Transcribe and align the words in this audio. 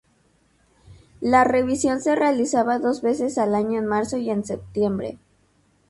La 1.19 1.43
revisión 1.43 2.01
se 2.01 2.15
realizaba 2.15 2.79
dos 2.79 3.03
veces 3.03 3.37
al 3.37 3.53
año 3.53 3.77
en 3.77 3.85
marzo 3.85 4.17
y 4.17 4.31
en 4.31 4.43
septiembre. 4.43 5.19